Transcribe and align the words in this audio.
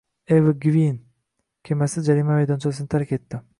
Ever 0.35 0.55
Given 0.59 0.97
kemasi 1.69 2.03
"jarima 2.09 2.37
maydonchasi"ni 2.39 2.95
tark 2.97 3.17
etdi 3.19 3.45